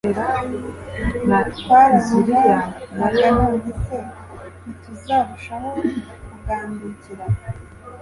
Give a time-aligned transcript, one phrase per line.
[1.57, 3.97] twarabubahaga none se
[4.61, 5.71] ntituzarushaho
[6.29, 7.25] kugandukira